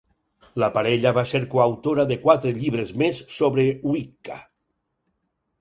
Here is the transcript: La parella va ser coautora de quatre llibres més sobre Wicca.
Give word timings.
La 0.61 0.69
parella 0.77 1.11
va 1.17 1.23
ser 1.31 1.41
coautora 1.51 2.07
de 2.11 2.17
quatre 2.25 2.53
llibres 2.57 2.95
més 3.03 3.21
sobre 3.37 3.67
Wicca. 3.93 4.43